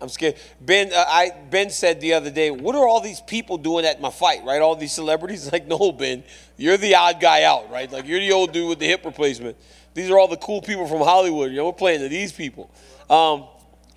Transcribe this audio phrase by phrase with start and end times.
[0.00, 0.36] I'm scared.
[0.60, 4.00] Ben, uh, I Ben said the other day, "What are all these people doing at
[4.00, 4.44] my fight?
[4.44, 4.60] Right?
[4.60, 6.22] All these celebrities." Like, no, Ben,
[6.58, 7.90] you're the odd guy out, right?
[7.90, 9.56] Like, you're the old dude with the hip replacement.
[9.94, 11.50] These are all the cool people from Hollywood.
[11.50, 12.70] You know, we're playing to these people.
[13.08, 13.44] Um,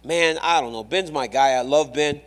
[0.06, 0.84] man, I don't know.
[0.84, 1.50] Ben's my guy.
[1.50, 2.22] I love Ben.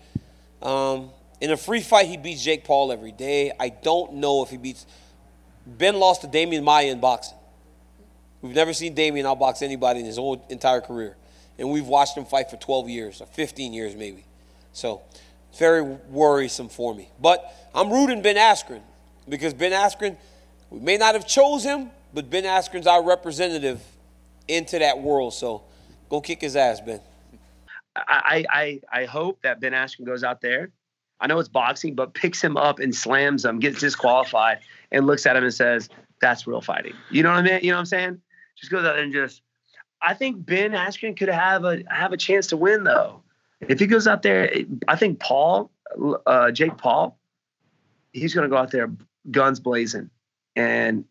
[0.61, 3.53] Um, in a free fight, he beats Jake Paul every day.
[3.59, 4.85] I don't know if he beats.
[5.67, 7.39] Ben lost to Demian Maia in boxing.
[8.43, 11.17] We've never seen Demian outbox anybody in his whole entire career.
[11.63, 14.25] And we've watched him fight for 12 years, or 15 years maybe.
[14.73, 15.01] So
[15.57, 17.09] very worrisome for me.
[17.21, 18.81] But I'm rooting Ben Askren
[19.29, 20.17] because Ben Askren,
[20.71, 23.81] we may not have chose him, but Ben Askren's our representative
[24.49, 25.35] into that world.
[25.35, 25.63] So
[26.09, 27.01] go kick his ass, Ben.
[27.95, 30.73] I, I I hope that Ben Askren goes out there.
[31.21, 34.59] I know it's boxing, but picks him up and slams him, gets disqualified,
[34.91, 35.89] and looks at him and says,
[36.21, 37.61] "That's real fighting." You know what I mean?
[37.63, 38.21] You know what I'm saying?
[38.57, 39.43] Just goes out there and just.
[40.03, 43.23] I think Ben Askren could have a have a chance to win though.
[43.61, 44.53] If he goes out there,
[44.89, 45.71] I think Paul,
[46.27, 47.17] uh, Jake Paul,
[48.13, 48.91] he's going to go out there
[49.31, 50.11] guns blazing,
[50.57, 51.05] and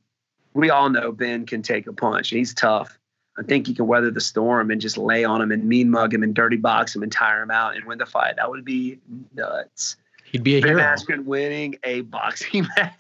[0.53, 2.29] we all know Ben can take a punch.
[2.29, 2.97] He's tough.
[3.37, 6.13] I think he can weather the storm and just lay on him and mean mug
[6.13, 8.35] him and dirty box him and tire him out and win the fight.
[8.35, 8.99] That would be
[9.33, 9.95] nuts.
[10.25, 10.83] He'd be a ben hero.
[10.83, 12.93] Askren winning a boxing match.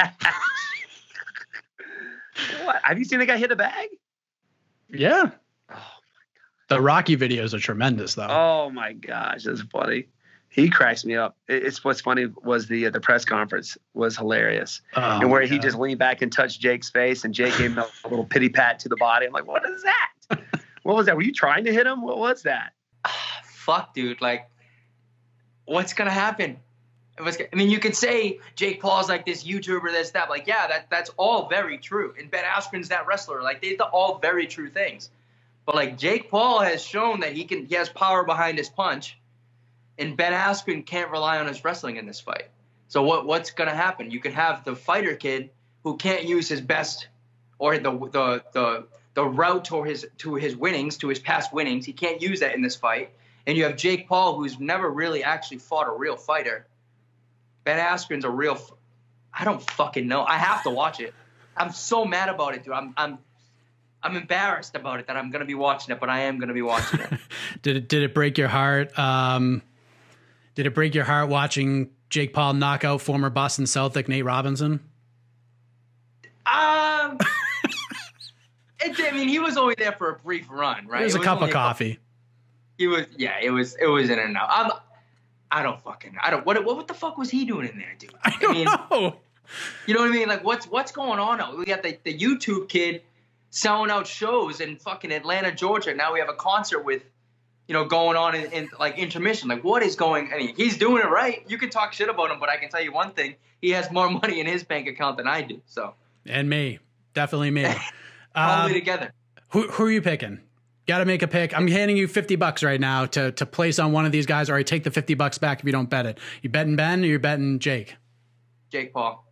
[2.63, 2.81] what?
[2.83, 3.89] Have you seen the guy hit a bag?
[4.89, 5.31] Yeah.
[6.69, 8.27] The Rocky videos are tremendous, though.
[8.29, 10.07] Oh my gosh, that's funny.
[10.47, 11.37] He cracks me up.
[11.47, 15.57] It's what's funny was the uh, the press conference was hilarious, Oh, and where he
[15.57, 15.61] God.
[15.63, 18.79] just leaned back and touched Jake's face, and Jake gave him a little pity pat
[18.79, 19.25] to the body.
[19.25, 20.39] I'm like, what is that?
[20.83, 21.15] what was that?
[21.15, 22.01] Were you trying to hit him?
[22.01, 22.71] What was that?
[23.45, 24.21] fuck, dude.
[24.21, 24.49] Like,
[25.65, 26.57] what's gonna happen?
[27.17, 30.29] What's, I mean, you could say Jake Paul's like this YouTuber, this that.
[30.29, 32.13] Like, yeah, that that's all very true.
[32.19, 33.41] And Ben Askren's that wrestler.
[33.41, 35.09] Like, these are all very true things.
[35.65, 39.17] But like Jake Paul has shown that he can, he has power behind his punch,
[39.97, 42.49] and Ben Askren can't rely on his wrestling in this fight.
[42.87, 44.11] So what what's gonna happen?
[44.11, 45.51] You can have the fighter kid
[45.83, 47.07] who can't use his best
[47.59, 51.85] or the the the the route to his to his winnings, to his past winnings.
[51.85, 53.11] He can't use that in this fight.
[53.45, 56.67] And you have Jake Paul, who's never really actually fought a real fighter.
[57.63, 58.59] Ben Askren's a real.
[59.33, 60.23] I don't fucking know.
[60.23, 61.13] I have to watch it.
[61.55, 62.73] I'm so mad about it, dude.
[62.73, 63.19] I'm I'm
[64.03, 66.61] I'm embarrassed about it that I'm gonna be watching it, but I am gonna be
[66.61, 67.19] watching it.
[67.61, 68.97] Did it did it break your heart?
[68.97, 69.61] Um,
[70.55, 74.79] did it break your heart watching Jake Paul knock out former Boston Celtic Nate Robinson?
[76.45, 77.17] um,
[78.81, 81.01] it, I mean, he was only there for a brief run, right?
[81.01, 81.99] It was a cup of coffee.
[82.77, 84.49] He was, yeah, it was, it was in and out.
[84.49, 84.71] I'm,
[85.51, 86.45] I don't fucking, I don't.
[86.45, 88.13] What, what, what the fuck was he doing in there, dude?
[88.23, 89.17] I, mean, know.
[89.85, 90.27] you know what I mean?
[90.27, 91.59] Like, what's what's going on?
[91.59, 93.03] We got the, the YouTube kid
[93.51, 95.93] selling out shows in fucking Atlanta, Georgia.
[95.93, 97.03] Now we have a concert with,
[97.67, 99.47] you know, going on in, in like intermission.
[99.49, 100.31] Like, what is going?
[100.33, 101.43] I mean, he's doing it right.
[101.47, 103.91] You can talk shit about him, but I can tell you one thing: he has
[103.91, 105.61] more money in his bank account than I do.
[105.67, 105.93] So
[106.25, 106.79] and me,
[107.13, 107.63] definitely me.
[108.33, 109.13] probably Um, together.
[109.49, 110.39] who who are you picking?
[110.87, 111.55] Got to make a pick.
[111.55, 114.49] I'm handing you fifty bucks right now to to place on one of these guys,
[114.49, 116.17] or I take the fifty bucks back if you don't bet it.
[116.41, 117.95] You betting Ben or you betting Jake?
[118.71, 119.25] Jake Paul.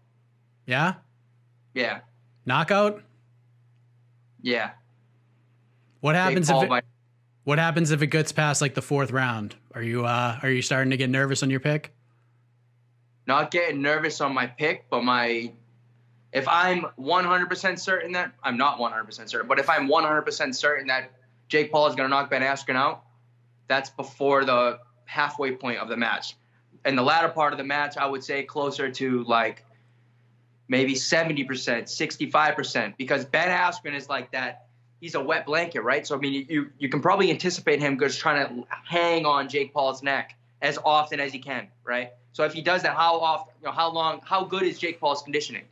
[0.68, 0.96] Yeah,
[1.74, 2.02] Yeah,
[2.46, 3.02] knockout.
[4.42, 4.72] Yeah.
[6.02, 6.82] What happens if it, by-
[7.44, 9.56] what happens if it gets past like the fourth round?
[9.74, 11.94] Are you uh are you starting to get nervous on your pick?
[13.30, 15.52] not getting nervous on my pick, but my
[16.34, 21.12] If I'm 100% certain that I'm not 100% certain, but if I'm 100% certain that
[21.48, 23.04] Jake Paul is going to knock Ben Askren out,
[23.68, 26.36] that's before the halfway point of the match.
[26.86, 29.64] In the latter part of the match, I would say closer to like
[30.70, 34.68] maybe 70%, 65%, because Ben Askren is like that.
[35.02, 36.06] He's a wet blanket, right?
[36.06, 39.74] So I mean, you you can probably anticipate him just trying to hang on Jake
[39.74, 42.12] Paul's neck as often as he can, right?
[42.34, 45.00] So if he does that, how often, you know, how long, how good is Jake
[45.00, 45.64] Paul's conditioning?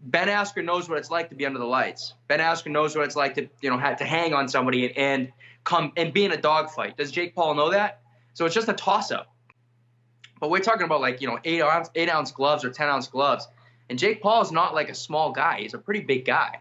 [0.00, 2.14] Ben Askren knows what it's like to be under the lights.
[2.26, 4.96] Ben Askren knows what it's like to, you know, have to hang on somebody and,
[4.96, 5.32] and
[5.64, 6.96] come and be in a dogfight.
[6.96, 8.00] Does Jake Paul know that?
[8.34, 9.32] So it's just a toss up.
[10.40, 13.08] But we're talking about like, you know, eight ounce, eight ounce gloves or 10 ounce
[13.08, 13.48] gloves.
[13.90, 15.60] And Jake Paul is not like a small guy.
[15.60, 16.60] He's a pretty big guy.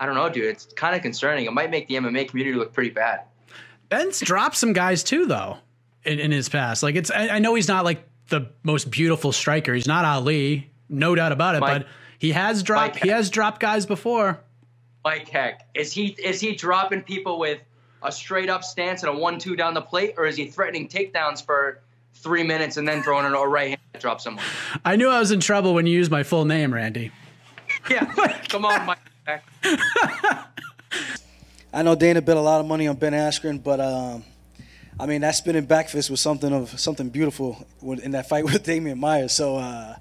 [0.00, 0.46] I don't know, dude.
[0.46, 1.46] It's kind of concerning.
[1.46, 3.22] It might make the MMA community look pretty bad.
[3.88, 5.58] Ben's dropped some guys too, though,
[6.04, 6.82] in, in his past.
[6.82, 9.74] Like it's, I, I, know he's not like the most beautiful striker.
[9.74, 11.60] He's not Ali, no doubt about it.
[11.60, 14.40] Mike, but he has dropped, he has dropped guys before.
[15.04, 17.60] Mike Heck, is he is he dropping people with
[18.02, 20.88] a straight up stance and a one two down the plate, or is he threatening
[20.88, 21.82] takedowns for
[22.14, 24.44] three minutes and then throwing a right hand to drop someone?
[24.84, 27.10] I knew I was in trouble when you used my full name, Randy.
[27.90, 28.04] Yeah,
[28.48, 28.98] come on, Mike.
[31.74, 34.24] I know Dana bet a lot of money on Ben Askren, but um,
[35.00, 38.62] I mean that spinning back fist was something of something beautiful in that fight with
[38.64, 39.28] Demian Maia.
[39.28, 39.96] So uh,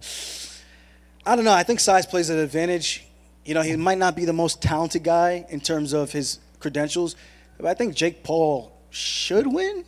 [1.25, 1.53] I don't know.
[1.53, 3.05] I think size plays an advantage.
[3.45, 7.15] You know, he might not be the most talented guy in terms of his credentials,
[7.57, 9.85] but I think Jake Paul should win.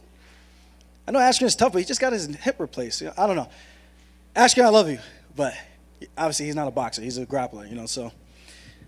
[1.08, 3.04] I know Askren is tough, but he just got his hip replaced.
[3.18, 3.50] I don't know.
[4.36, 5.00] Askren, I love you,
[5.36, 5.54] but
[6.18, 7.02] obviously he's not a boxer.
[7.02, 7.86] He's a grappler, you know.
[7.86, 8.12] So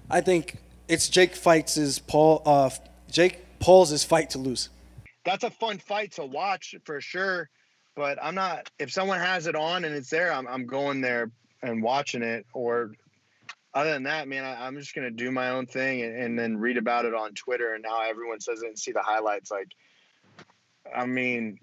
[0.09, 0.57] I think
[0.87, 2.41] it's Jake fights his Paul.
[2.45, 2.69] Uh,
[3.11, 4.69] Jake Paul's his fight to lose.
[5.23, 7.49] That's a fun fight to watch for sure.
[7.95, 8.69] But I'm not.
[8.79, 11.31] If someone has it on and it's there, I'm, I'm going there
[11.61, 12.45] and watching it.
[12.53, 12.91] Or
[13.73, 16.57] other than that, man, I, am just gonna do my own thing and, and, then
[16.57, 19.51] read about it on Twitter and how everyone says it and see the highlights.
[19.51, 19.69] Like,
[20.93, 21.59] I mean,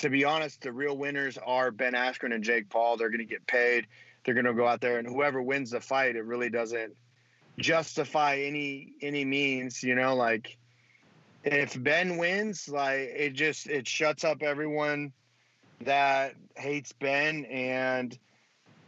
[0.00, 2.96] to be honest, the real winners are Ben Askren and Jake Paul.
[2.96, 3.86] They're gonna get paid.
[4.24, 6.96] They're gonna go out there and whoever wins the fight, it really doesn't
[7.58, 9.82] justify any any means.
[9.82, 10.56] You know, like
[11.44, 15.12] if Ben wins, like it just it shuts up everyone
[15.82, 18.18] that hates Ben and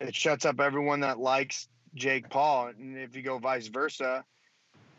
[0.00, 2.68] it shuts up everyone that likes Jake Paul.
[2.68, 4.24] And if you go vice versa,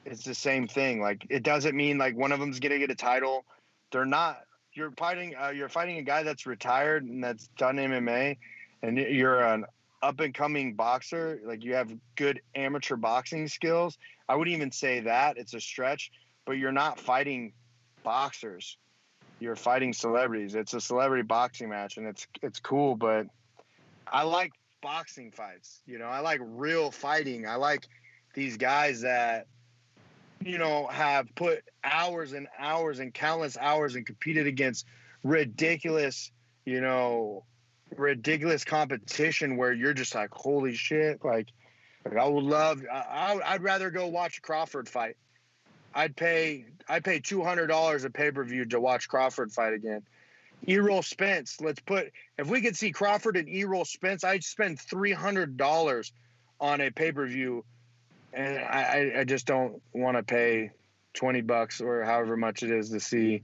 [0.06, 1.02] it's the same thing.
[1.02, 3.46] Like it doesn't mean like one of them's gonna get a title.
[3.92, 4.38] They're not.
[4.74, 5.36] You're fighting.
[5.36, 8.38] Uh, you're fighting a guy that's retired and that's done MMA,
[8.82, 9.66] and you're an
[10.02, 11.40] up and coming boxer.
[11.46, 13.98] Like you have good amateur boxing skills.
[14.28, 15.38] I wouldn't even say that.
[15.38, 16.12] It's a stretch,
[16.46, 17.54] but you're not fighting
[18.04, 18.78] boxers.
[19.40, 20.56] You're fighting celebrities.
[20.56, 22.96] It's a celebrity boxing match, and it's it's cool.
[22.96, 23.28] But
[24.08, 25.82] I like boxing fights.
[25.86, 27.48] You know, I like real fighting.
[27.48, 27.88] I like
[28.36, 29.48] these guys that,
[30.46, 34.86] you know, have put hours and hours and countless hours and competed against
[35.24, 36.32] ridiculous,
[36.66, 37.44] you know,
[37.96, 41.24] ridiculous competition where you're just like, holy shit.
[41.24, 41.48] Like,
[42.06, 45.16] like I would love, I, I'd rather go watch Crawford fight.
[45.96, 50.04] I'd pay, I'd pay $200 a pay per view to watch Crawford fight again
[50.68, 51.60] Errol Spence.
[51.62, 56.12] Let's put if we could see Crawford and Errol Spence, I'd spend three hundred dollars
[56.60, 57.66] on a pay per view,
[58.34, 60.72] and I, I just don't want to pay
[61.14, 63.44] twenty bucks or however much it is to see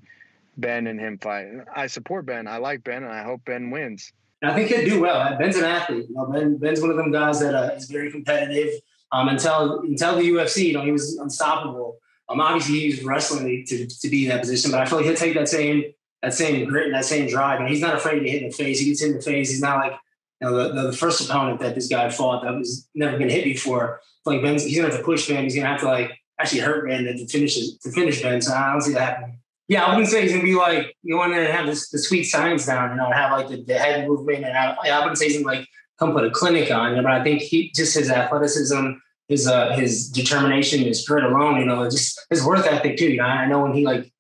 [0.58, 1.48] Ben and him fight.
[1.74, 2.48] I support Ben.
[2.48, 4.12] I like Ben, and I hope Ben wins.
[4.42, 5.38] I think he'll do well.
[5.38, 6.08] Ben's an athlete.
[6.10, 8.74] You know, ben, Ben's one of them guys that uh, is very competitive.
[9.12, 11.98] Um, until until the UFC, you know, he was unstoppable.
[12.30, 15.08] Um, obviously, he was wrestling to, to be in that position, but I feel like
[15.08, 15.84] he'll take that same
[16.22, 17.60] that same grit and that same drive.
[17.60, 18.80] And he's not afraid to hit in the face.
[18.80, 19.50] He gets hit in the face.
[19.50, 19.94] He's not like
[20.42, 23.44] you know the, the, first opponent that this guy fought that was never been hit
[23.44, 24.02] before.
[24.26, 25.44] Like Ben's, he's gonna have to push Ben.
[25.44, 28.42] He's gonna have to like actually hurt Ben to finish it, to finish Ben.
[28.42, 29.40] So I don't see that happening.
[29.68, 32.24] Yeah, I wouldn't say he's gonna be like you want to have this, the sweet
[32.24, 35.26] science down, you know, have like the, the head movement, and I, I wouldn't say
[35.26, 35.68] he's gonna like
[36.00, 38.94] come put a clinic on you, but I think he just his athleticism,
[39.28, 43.12] his uh his determination, his grit alone, you know, just his work ethic too.
[43.12, 44.12] You know, I know when he like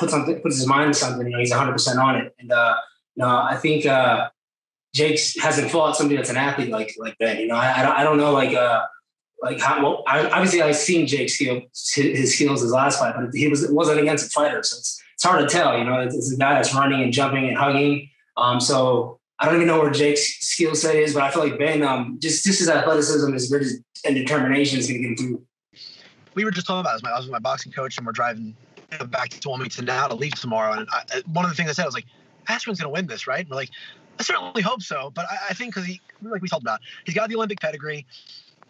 [0.00, 2.34] puts on puts his mind to something, you know, he's 100 percent on it.
[2.40, 2.74] And uh,
[3.14, 4.30] you know, I think uh,
[4.94, 7.38] Jake hasn't fought somebody that's an athlete like like Ben.
[7.38, 8.82] You know, I, I don't I don't know like uh
[9.42, 11.62] like how well I, obviously I've seen Jake's skill
[11.94, 15.02] his skills his last fight, but he was it wasn't against a fighter, so it's
[15.14, 15.76] it's hard to tell.
[15.76, 18.08] You know, it's, it's a guy that's running and jumping and hugging.
[18.36, 21.58] Um, so I don't even know where Jake's skill set is, but I feel like
[21.58, 23.66] Ben, um, just just his athleticism, his grit,
[24.04, 25.46] and determination is going to get him through.
[26.34, 27.10] We were just talking about this.
[27.10, 28.56] I was with my boxing coach, and we're driving
[29.10, 30.72] back to Wilmington now to leave tomorrow.
[30.72, 32.06] And I, one of the things I said I was like,
[32.48, 33.40] Askren's going to win this, right?
[33.40, 33.70] And we're like,
[34.18, 35.10] I certainly hope so.
[35.14, 38.06] But I, I think because he, like we talked about, he's got the Olympic pedigree.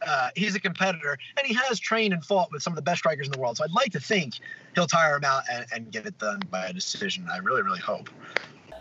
[0.07, 2.99] uh, he's a competitor, and he has trained and fought with some of the best
[2.99, 3.57] strikers in the world.
[3.57, 4.35] So I'd like to think
[4.75, 7.27] he'll tire him out and, and get it done by a decision.
[7.33, 8.09] I really, really hope.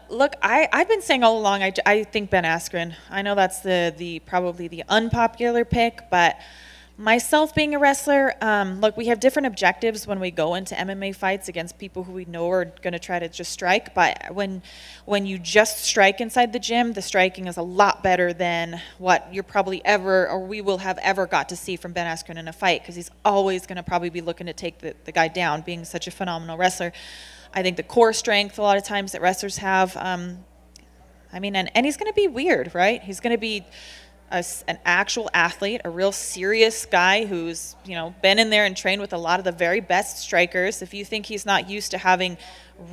[0.10, 1.64] Look, I, I've been saying all along.
[1.64, 2.96] I, I think Ben Askren.
[3.10, 6.38] I know that's the the probably the unpopular pick, but
[6.98, 11.16] myself being a wrestler, um, look, we have different objectives when we go into MMA
[11.16, 13.94] fights against people who we know are going to try to just strike.
[13.94, 14.63] But when
[15.06, 19.32] when you just strike inside the gym, the striking is a lot better than what
[19.32, 22.48] you're probably ever or we will have ever got to see from Ben Askren in
[22.48, 25.27] a fight because he's always going to probably be looking to take the, the guy
[25.27, 26.92] down, being such a phenomenal wrestler.
[27.54, 29.96] I think the core strength a lot of times that wrestlers have.
[29.96, 30.44] Um,
[31.32, 33.04] I mean, and, and he's going to be weird, right?
[33.04, 33.66] He's going to be
[34.32, 38.76] a, an actual athlete, a real serious guy who's you know been in there and
[38.76, 40.82] trained with a lot of the very best strikers.
[40.82, 42.38] If you think he's not used to having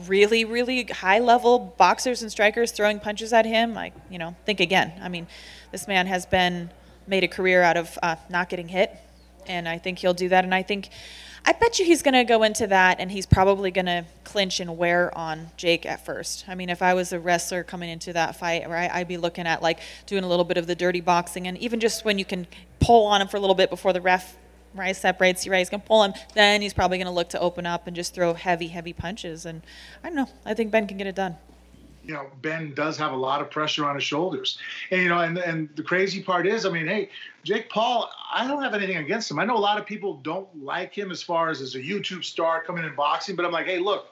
[0.07, 4.61] really really high level boxers and strikers throwing punches at him, like you know think
[4.61, 4.93] again.
[5.03, 5.27] I mean,
[5.73, 6.71] this man has been
[7.07, 8.97] made a career out of uh, not getting hit,
[9.47, 10.45] and I think he'll do that.
[10.45, 10.91] And I think
[11.47, 14.61] I bet you he's going to go into that and he's probably going to clinch
[14.61, 16.47] and wear on Jake at first.
[16.49, 19.47] I mean, if I was a wrestler coming into that fight, right, I'd be looking
[19.47, 22.25] at like doing a little bit of the dirty boxing and even just when you
[22.25, 22.47] can
[22.81, 24.37] pull on him for a little bit before the ref
[24.75, 27.65] right separates you right he's gonna pull him then he's probably gonna look to open
[27.65, 29.63] up and just throw heavy heavy punches and
[30.03, 31.37] i don't know i think ben can get it done
[32.07, 34.59] you know Ben does have a lot of pressure on his shoulders,
[34.91, 37.11] and you know, and and the crazy part is, I mean, hey,
[37.45, 39.39] Jake Paul, I don't have anything against him.
[39.39, 42.25] I know a lot of people don't like him as far as as a YouTube
[42.25, 44.07] star coming in boxing, but I'm like, hey, look,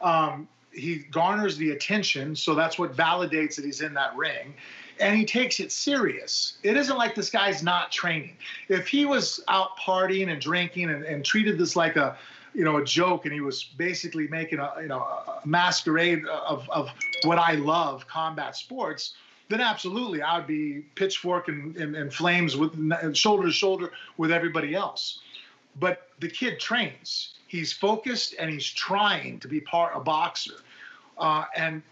[0.00, 4.54] um, he garners the attention, so that's what validates that he's in that ring.
[5.00, 6.58] And he takes it serious.
[6.62, 8.36] It isn't like this guy's not training.
[8.68, 12.16] If he was out partying and drinking and, and treated this like a
[12.54, 16.68] you know a joke and he was basically making a you know a masquerade of,
[16.70, 16.90] of
[17.24, 19.14] what i love combat sports
[19.48, 22.72] then absolutely i would be pitchfork and, and, and flames with
[23.16, 25.20] shoulder to shoulder with everybody else
[25.80, 30.54] but the kid trains he's focused and he's trying to be part a boxer
[31.18, 31.82] uh, and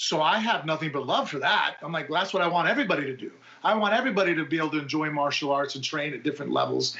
[0.00, 1.76] so I have nothing but love for that.
[1.82, 3.30] I'm like, that's what I want everybody to do.
[3.62, 6.96] I want everybody to be able to enjoy martial arts and train at different levels,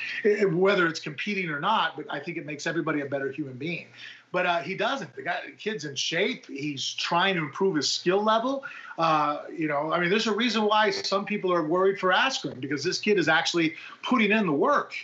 [0.50, 1.96] whether it's competing or not.
[1.96, 3.86] But I think it makes everybody a better human being.
[4.32, 5.14] But uh, he doesn't.
[5.16, 6.46] The guy, the kid's in shape.
[6.46, 8.64] He's trying to improve his skill level.
[8.96, 12.60] Uh, you know, I mean, there's a reason why some people are worried for Askren
[12.60, 14.94] because this kid is actually putting in the work.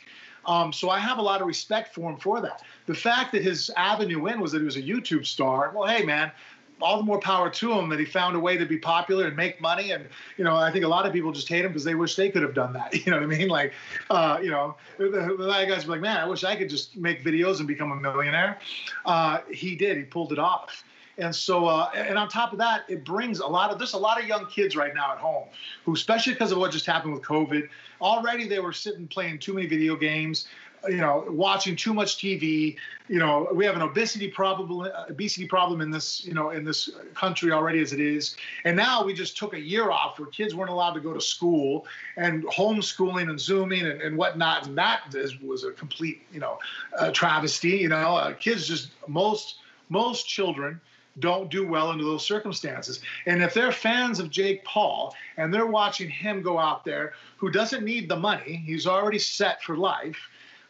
[0.46, 2.62] Um, so I have a lot of respect for him for that.
[2.86, 5.72] The fact that his avenue in was that he was a YouTube star.
[5.74, 6.30] Well, hey, man,
[6.80, 9.36] all the more power to him that he found a way to be popular and
[9.36, 9.92] make money.
[9.92, 10.06] And
[10.36, 12.30] you know, I think a lot of people just hate him because they wish they
[12.30, 12.94] could have done that.
[13.06, 13.48] You know what I mean?
[13.48, 13.72] Like,
[14.10, 17.22] uh, you know, the, the guys be like, man, I wish I could just make
[17.22, 18.58] videos and become a millionaire.
[19.04, 19.96] Uh, he did.
[19.96, 20.82] He pulled it off.
[21.18, 23.98] And so, uh, and on top of that, it brings a lot of there's a
[23.98, 25.48] lot of young kids right now at home
[25.84, 27.68] who, especially because of what just happened with COVID,
[28.00, 30.46] already they were sitting playing too many video games
[30.88, 32.76] you know, watching too much TV.
[33.08, 36.90] You know, we have an obesity problem, obesity problem in this, you know, in this
[37.14, 38.36] country already as it is.
[38.64, 41.20] And now we just took a year off where kids weren't allowed to go to
[41.20, 44.66] school and homeschooling and zooming and, and whatnot.
[44.66, 46.58] And that is, was a complete, you know,
[46.98, 47.76] uh, travesty.
[47.76, 49.56] You know, uh, kids just most
[49.88, 50.80] most children
[51.18, 53.00] don't do well under those circumstances.
[53.26, 57.50] And if they're fans of Jake Paul and they're watching him go out there, who
[57.50, 60.18] doesn't need the money, he's already set for life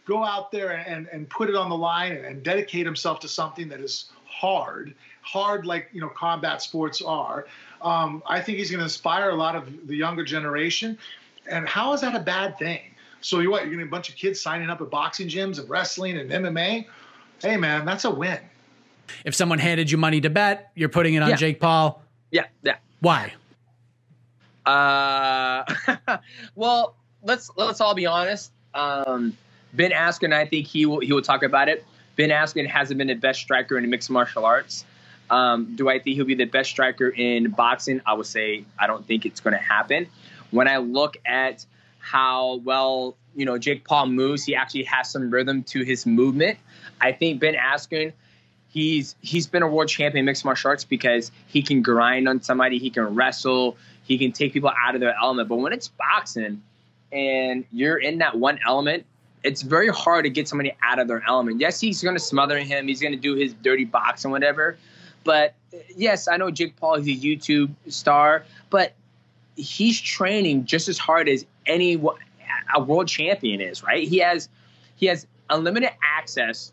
[0.06, 3.28] go out there and, and put it on the line and, and dedicate himself to
[3.28, 7.46] something that is hard, hard like you know combat sports are.
[7.82, 10.96] Um, I think he's going to inspire a lot of the younger generation.
[11.48, 12.80] And how is that a bad thing?
[13.20, 13.62] So you what?
[13.62, 16.30] You're going to a bunch of kids signing up at boxing gyms and wrestling and
[16.30, 16.86] MMA.
[17.42, 18.38] Hey man, that's a win.
[19.24, 21.36] If someone handed you money to bet, you're putting it on Yeah.
[21.36, 22.02] Jake Paul.
[22.30, 22.76] Yeah, yeah.
[23.00, 23.34] Why?
[24.64, 25.64] Uh,
[26.54, 28.52] well, let's let's all be honest.
[28.74, 29.36] Um,
[29.76, 31.84] Ben Askren, I think he will he will talk about it.
[32.16, 34.84] Ben Askren hasn't been the best striker in mixed martial arts.
[35.28, 38.00] Um, do I think he'll be the best striker in boxing?
[38.06, 40.06] I would say I don't think it's going to happen.
[40.50, 41.66] When I look at
[41.98, 46.58] how well you know Jake Paul moves, he actually has some rhythm to his movement.
[47.00, 48.12] I think Ben Askren,
[48.68, 52.40] he's he's been a world champion in mixed martial arts because he can grind on
[52.40, 55.48] somebody, he can wrestle, he can take people out of their element.
[55.50, 56.62] But when it's boxing
[57.12, 59.04] and you're in that one element,
[59.42, 61.60] it's very hard to get somebody out of their element.
[61.60, 64.76] Yes, he's going to smother him, he's going to do his dirty box and whatever.
[65.24, 65.54] But
[65.96, 68.94] yes, I know Jake Paul is a YouTube star, but
[69.56, 72.00] he's training just as hard as any
[72.74, 74.06] a world champion is, right?
[74.06, 74.48] He has
[74.96, 76.72] he has unlimited access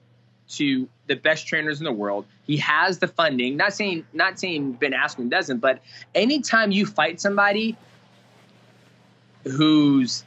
[0.50, 2.26] to the best trainers in the world.
[2.46, 3.58] He has the funding.
[3.58, 5.82] Not saying not saying Ben Askren doesn't, but
[6.14, 7.78] anytime you fight somebody
[9.44, 10.24] who's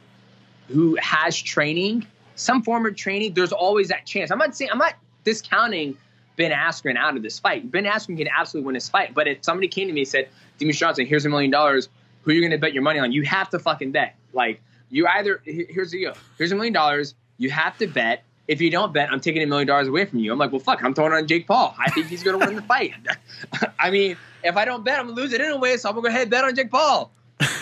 [0.67, 2.05] who has training,
[2.37, 4.31] some form of training, there's always that chance.
[4.31, 4.93] I'm not saying I'm not
[5.25, 5.97] discounting
[6.37, 7.69] Ben Askren out of this fight.
[7.69, 9.13] Ben Askren can absolutely win this fight.
[9.13, 10.29] But if somebody came to me and said,
[10.59, 11.89] Demetrious Johnson, here's a million dollars,
[12.21, 13.11] who are you going to bet your money on?
[13.11, 14.15] You have to fucking bet.
[14.33, 16.13] Like, you either, here's the deal.
[16.37, 17.15] Here's a million dollars.
[17.37, 18.23] You have to bet.
[18.47, 20.31] If you don't bet, I'm taking a million dollars away from you.
[20.31, 21.75] I'm like, well, fuck, I'm throwing on Jake Paul.
[21.77, 22.93] I think he's going to win the fight.
[23.79, 25.75] I mean, if I don't bet, I'm going to lose it anyway.
[25.75, 27.11] So I'm going to go ahead and bet on Jake Paul.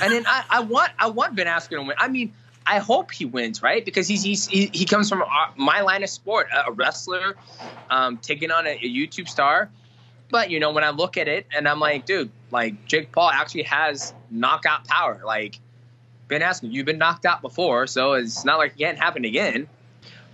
[0.01, 1.95] And then I, I want I want Ben Askren to win.
[1.97, 2.33] I mean,
[2.67, 3.85] I hope he wins, right?
[3.85, 7.35] Because he's, he's he, he comes from our, my line of sport, a, wrestler,
[7.89, 9.69] um, taking on a, a, YouTube star.
[10.31, 13.29] But you know, when I look at it, and I'm like, dude, like Jake Paul
[13.29, 15.21] actually has knockout power.
[15.23, 15.59] Like
[16.27, 19.67] Ben Askren, you've been knocked out before, so it's not like it can't happen again.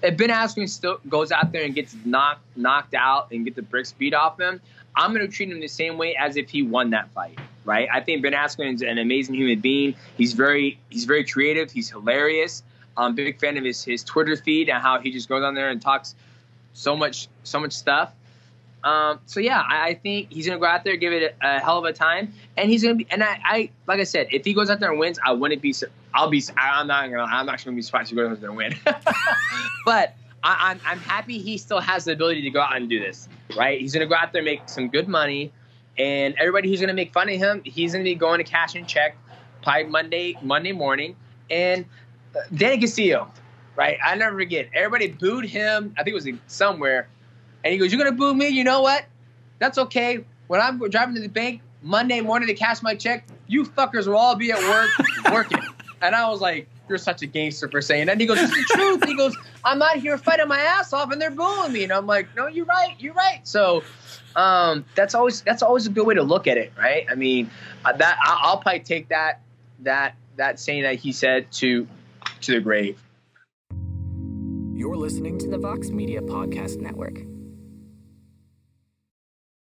[0.01, 3.61] If Ben Askren still goes out there and gets knocked knocked out and get the
[3.61, 4.61] bricks beat off him,
[4.95, 7.87] I'm going to treat him the same way as if he won that fight right?
[7.91, 9.95] I think Ben Askren is an amazing human being.
[10.17, 11.71] He's very he's very creative.
[11.71, 12.63] He's hilarious.
[12.97, 15.55] I'm a big fan of his his Twitter feed and how he just goes on
[15.55, 16.15] there and talks
[16.73, 18.13] so much so much stuff.
[18.83, 21.59] Um, so yeah, I, I, think he's gonna go out there, give it a, a,
[21.59, 23.05] hell of a time, and he's gonna be.
[23.11, 25.61] And I, I, like I said, if he goes out there and wins, I wouldn't
[25.61, 25.75] be.
[26.13, 26.43] I'll be.
[26.57, 27.23] I'm not gonna.
[27.23, 28.75] I'm not gonna be surprised if he goes out there and win.
[29.85, 32.99] but I, I'm I'm happy he still has the ability to go out and do
[32.99, 33.29] this.
[33.55, 33.79] Right?
[33.79, 35.51] He's gonna go out there, and make some good money.
[35.98, 38.43] And everybody who's going to make fun of him, he's going to be going to
[38.43, 39.17] cash and check
[39.62, 41.15] probably Monday Monday morning.
[41.50, 41.86] And
[42.36, 43.31] uh, Danny Castillo,
[43.75, 43.98] right?
[44.03, 44.69] I never forget.
[44.74, 45.93] Everybody booed him.
[45.98, 47.07] I think it was somewhere.
[47.63, 48.48] And he goes, "You're going to boo me?
[48.48, 49.05] You know what?
[49.60, 50.25] That's okay.
[50.48, 54.17] When I'm driving to the bank Monday morning to cash my check, you fuckers will
[54.17, 54.89] all be at work
[55.31, 55.62] working."
[56.01, 58.51] And I was like, "You're such a gangster for saying that." And he goes, "It's
[58.51, 61.83] the truth." He goes, "I'm out here fighting my ass off, and they're booing me."
[61.83, 62.95] And I'm like, "No, you're right.
[63.00, 63.81] You're right." So
[64.36, 67.05] um, that's always that's always a good way to look at it, right?
[67.10, 67.50] I mean,
[67.86, 69.41] uh, that I'll probably take that
[69.79, 71.88] that that saying that he said to
[72.41, 73.01] to the grave.
[74.74, 77.19] You're listening to the Vox Media Podcast Network.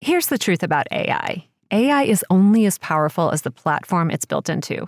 [0.01, 1.45] Here's the truth about AI.
[1.71, 4.87] AI is only as powerful as the platform it's built into.